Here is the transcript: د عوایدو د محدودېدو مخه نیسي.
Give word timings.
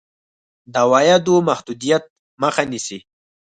د 0.71 0.73
عوایدو 0.83 1.35
د 1.41 1.45
محدودېدو 1.47 2.09
مخه 2.41 2.63
نیسي. 2.71 2.99